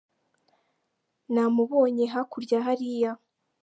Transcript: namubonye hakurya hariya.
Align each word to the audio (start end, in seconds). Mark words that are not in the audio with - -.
namubonye 1.33 2.05
hakurya 2.13 2.57
hariya. 2.65 3.11